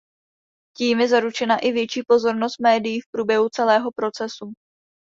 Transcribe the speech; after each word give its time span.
Tím 0.77 0.99
je 0.99 1.07
zaručena 1.09 1.57
i 1.57 1.71
větší 1.71 2.01
pozornost 2.07 2.59
médií 2.61 3.01
v 3.01 3.09
průběhu 3.11 3.49
celého 3.49 3.91
procesu. 3.91 4.53